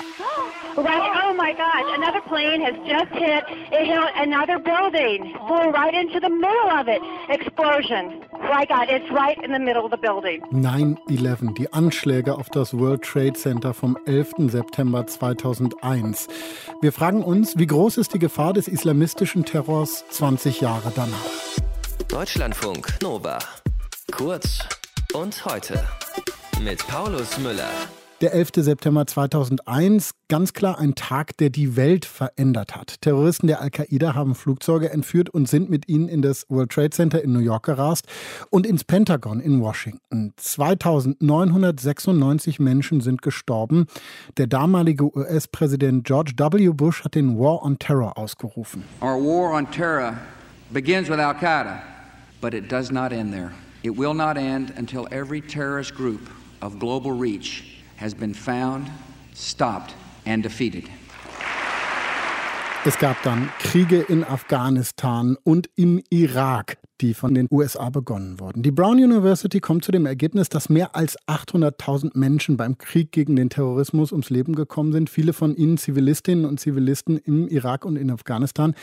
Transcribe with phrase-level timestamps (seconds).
[0.76, 1.10] Right.
[1.24, 1.84] Oh my gosh!
[1.96, 3.44] Another plane has just hit.
[3.72, 5.34] It hit another building.
[5.46, 7.02] Flew right into the middle of it.
[7.28, 8.22] Explosion.
[8.32, 8.88] My God!
[8.88, 10.42] It's right in the middle of the building.
[10.52, 11.54] 9/11.
[11.54, 14.48] Die Anschläge auf das World Trade Center vom 11.
[14.48, 16.28] September 2001.
[16.80, 21.18] Wir fragen uns, wie groß ist die Gefahr des islamistischen Terrors 20 Jahre danach?
[22.08, 23.38] Deutschlandfunk Nova.
[24.12, 24.60] Kurz
[25.12, 25.84] und heute
[26.60, 27.70] mit Paulus Müller.
[28.20, 28.50] Der 11.
[28.56, 33.00] September 2001, ganz klar ein Tag, der die Welt verändert hat.
[33.00, 37.24] Terroristen der Al-Qaida haben Flugzeuge entführt und sind mit ihnen in das World Trade Center
[37.24, 38.06] in New York gerast
[38.50, 40.34] und ins Pentagon in Washington.
[40.36, 43.86] 2996 Menschen sind gestorben.
[44.36, 46.68] Der damalige US-Präsident George W.
[46.74, 48.84] Bush hat den War on Terror ausgerufen.
[49.00, 50.18] Our war on terror
[50.70, 51.78] begins with Al-Qaida,
[52.42, 53.52] but it does not end there.
[53.82, 56.28] It will not end until every terrorist group
[56.60, 58.88] of global reach has been found,
[59.34, 59.94] stopped
[60.26, 60.84] and defeated.
[62.86, 68.62] Es gab dann Kriege in Afghanistan und im Irak, die von den USA begonnen wurden.
[68.62, 73.36] Die Brown University kommt zu dem Ergebnis, dass mehr als 800.000 Menschen beim Krieg gegen
[73.36, 75.10] den Terrorismus ums Leben gekommen sind.
[75.10, 78.74] Viele von ihnen Zivilistinnen und Zivilisten im Irak und in Afghanistan.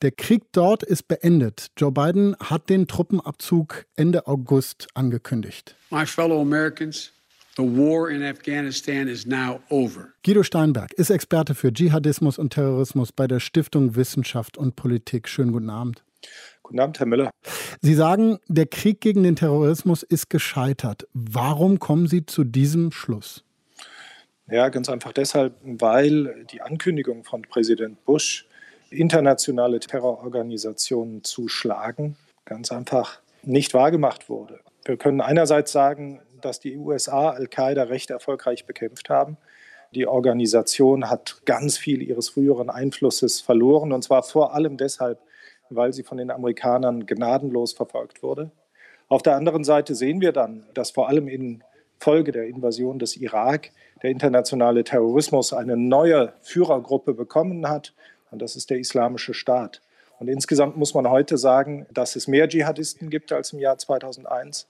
[0.00, 1.72] Der Krieg dort ist beendet.
[1.76, 5.74] Joe Biden hat den Truppenabzug Ende August angekündigt.
[5.90, 7.10] My fellow Americans,
[7.56, 10.14] The war in Afghanistan is now over.
[10.24, 15.28] Guido Steinberg ist Experte für Dschihadismus und Terrorismus bei der Stiftung Wissenschaft und Politik.
[15.28, 16.04] Schönen guten Abend.
[16.62, 17.30] Guten Abend, Herr Müller.
[17.80, 21.08] Sie sagen, der Krieg gegen den Terrorismus ist gescheitert.
[21.12, 23.42] Warum kommen Sie zu diesem Schluss?
[24.48, 28.46] Ja, ganz einfach deshalb, weil die Ankündigung von Präsident Bush,
[28.90, 34.60] internationale Terrororganisationen zu schlagen, ganz einfach nicht wahrgemacht wurde.
[34.84, 39.36] Wir können einerseits sagen, dass die USA Al-Qaida recht erfolgreich bekämpft haben.
[39.94, 45.18] Die Organisation hat ganz viel ihres früheren Einflusses verloren, und zwar vor allem deshalb,
[45.68, 48.50] weil sie von den Amerikanern gnadenlos verfolgt wurde.
[49.08, 51.64] Auf der anderen Seite sehen wir dann, dass vor allem in
[51.98, 53.70] Folge der Invasion des Irak
[54.02, 57.92] der internationale Terrorismus eine neue Führergruppe bekommen hat,
[58.30, 59.82] und das ist der Islamische Staat.
[60.20, 64.68] Und insgesamt muss man heute sagen, dass es mehr Dschihadisten gibt als im Jahr 2001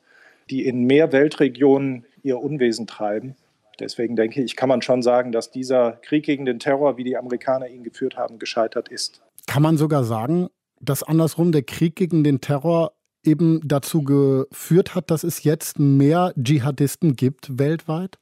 [0.50, 3.36] die in mehr Weltregionen ihr Unwesen treiben.
[3.78, 7.16] Deswegen denke ich, kann man schon sagen, dass dieser Krieg gegen den Terror, wie die
[7.16, 9.22] Amerikaner ihn geführt haben, gescheitert ist.
[9.46, 10.48] Kann man sogar sagen,
[10.80, 12.92] dass andersrum der Krieg gegen den Terror
[13.24, 18.18] eben dazu geführt hat, dass es jetzt mehr Dschihadisten gibt weltweit?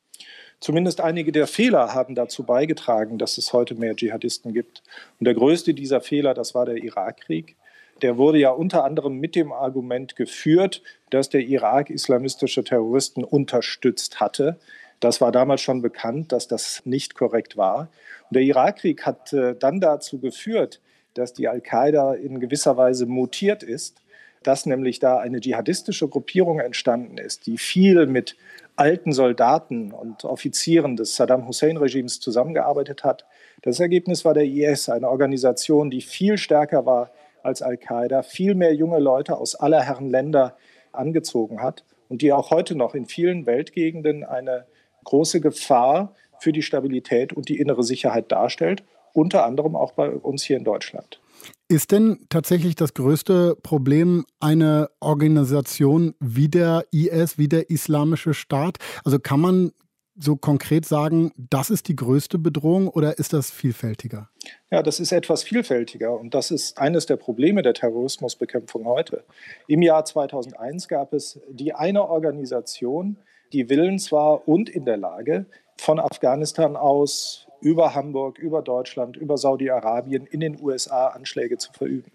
[0.60, 4.82] Zumindest einige der Fehler haben dazu beigetragen, dass es heute mehr Dschihadisten gibt.
[5.20, 7.56] Und der größte dieser Fehler, das war der Irakkrieg
[8.02, 14.20] der wurde ja unter anderem mit dem Argument geführt, dass der Irak islamistische Terroristen unterstützt
[14.20, 14.58] hatte.
[15.00, 17.88] Das war damals schon bekannt, dass das nicht korrekt war.
[18.30, 20.80] Und der Irakkrieg hat äh, dann dazu geführt,
[21.14, 24.02] dass die Al-Qaida in gewisser Weise mutiert ist,
[24.42, 28.36] dass nämlich da eine dschihadistische Gruppierung entstanden ist, die viel mit
[28.76, 33.24] alten Soldaten und Offizieren des Saddam Hussein-Regimes zusammengearbeitet hat.
[33.62, 37.10] Das Ergebnis war der IS, eine Organisation, die viel stärker war
[37.42, 40.56] als Al-Qaida viel mehr junge Leute aus aller Herren Länder
[40.92, 44.66] angezogen hat und die auch heute noch in vielen Weltgegenden eine
[45.04, 50.42] große Gefahr für die Stabilität und die innere Sicherheit darstellt, unter anderem auch bei uns
[50.42, 51.20] hier in Deutschland.
[51.68, 58.78] Ist denn tatsächlich das größte Problem eine Organisation wie der IS, wie der Islamische Staat?
[59.04, 59.72] Also kann man
[60.18, 64.28] so konkret sagen, das ist die größte Bedrohung oder ist das vielfältiger?
[64.70, 69.24] Ja, das ist etwas vielfältiger und das ist eines der Probleme der Terrorismusbekämpfung heute.
[69.66, 73.16] Im Jahr 2001 gab es die eine Organisation,
[73.52, 75.46] die willens war und in der Lage,
[75.76, 82.10] von Afghanistan aus über Hamburg, über Deutschland, über Saudi-Arabien in den USA Anschläge zu verüben.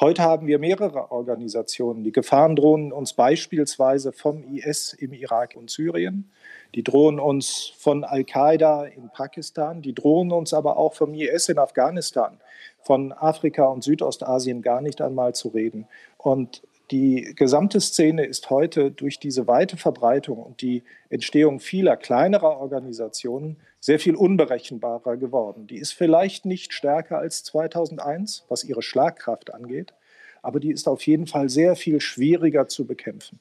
[0.00, 2.02] Heute haben wir mehrere Organisationen.
[2.02, 6.32] Die Gefahren drohen uns beispielsweise vom IS im Irak und Syrien.
[6.74, 9.80] Die drohen uns von Al-Qaida in Pakistan.
[9.80, 12.40] Die drohen uns aber auch vom IS in Afghanistan.
[12.82, 15.86] Von Afrika und Südostasien gar nicht einmal zu reden.
[16.18, 22.58] Und die gesamte Szene ist heute durch diese weite Verbreitung und die Entstehung vieler kleinerer
[22.58, 25.66] Organisationen sehr viel unberechenbarer geworden.
[25.66, 29.94] Die ist vielleicht nicht stärker als 2001, was ihre Schlagkraft angeht,
[30.42, 33.40] aber die ist auf jeden Fall sehr viel schwieriger zu bekämpfen.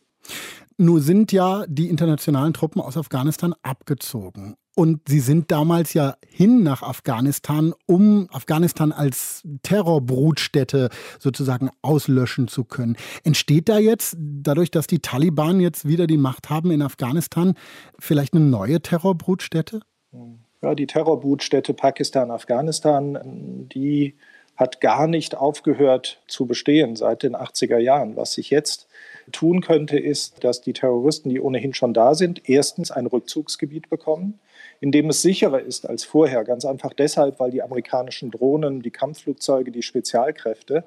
[0.77, 4.55] Nun sind ja die internationalen Truppen aus Afghanistan abgezogen.
[4.75, 10.89] Und sie sind damals ja hin nach Afghanistan, um Afghanistan als Terrorbrutstätte
[11.19, 12.97] sozusagen auslöschen zu können.
[13.23, 17.53] Entsteht da jetzt, dadurch, dass die Taliban jetzt wieder die Macht haben in Afghanistan,
[17.99, 19.81] vielleicht eine neue Terrorbrutstätte?
[20.63, 24.15] Ja, die Terrorbrutstätte Pakistan, Afghanistan, die
[24.55, 28.15] hat gar nicht aufgehört zu bestehen seit den 80er Jahren.
[28.15, 28.87] Was sich jetzt
[29.31, 34.39] tun könnte, ist, dass die Terroristen, die ohnehin schon da sind, erstens ein Rückzugsgebiet bekommen,
[34.79, 36.43] in dem es sicherer ist als vorher.
[36.43, 40.83] Ganz einfach deshalb, weil die amerikanischen Drohnen, die Kampfflugzeuge, die Spezialkräfte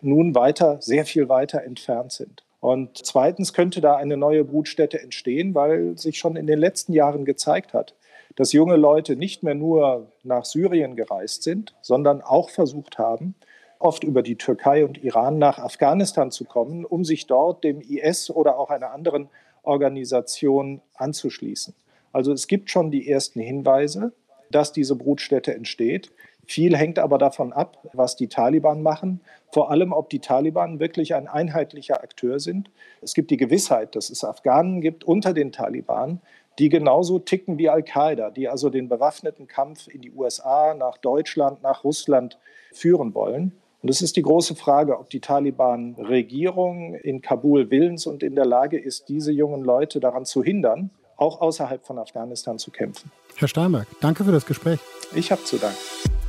[0.00, 2.44] nun weiter, sehr viel weiter entfernt sind.
[2.60, 7.24] Und zweitens könnte da eine neue Brutstätte entstehen, weil sich schon in den letzten Jahren
[7.24, 7.94] gezeigt hat,
[8.36, 13.34] dass junge Leute nicht mehr nur nach Syrien gereist sind, sondern auch versucht haben,
[13.80, 18.30] oft über die Türkei und Iran nach Afghanistan zu kommen, um sich dort dem IS
[18.30, 19.28] oder auch einer anderen
[19.62, 21.74] Organisation anzuschließen.
[22.12, 24.12] Also es gibt schon die ersten Hinweise,
[24.50, 26.12] dass diese Brutstätte entsteht.
[26.46, 29.20] Viel hängt aber davon ab, was die Taliban machen,
[29.52, 32.70] vor allem ob die Taliban wirklich ein einheitlicher Akteur sind.
[33.00, 36.20] Es gibt die Gewissheit, dass es Afghanen gibt unter den Taliban,
[36.58, 41.62] die genauso ticken wie Al-Qaida, die also den bewaffneten Kampf in die USA, nach Deutschland,
[41.62, 42.38] nach Russland
[42.72, 43.52] führen wollen.
[43.82, 48.44] Und es ist die große Frage, ob die Taliban-Regierung in Kabul willens und in der
[48.44, 53.10] Lage ist, diese jungen Leute daran zu hindern, auch außerhalb von Afghanistan zu kämpfen.
[53.36, 54.80] Herr Steinberg, danke für das Gespräch.
[55.14, 55.78] Ich habe zu danken.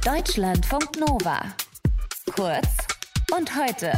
[0.05, 1.41] Deutschlandfunk Nova.
[2.35, 2.67] Kurz
[3.37, 3.91] und heute.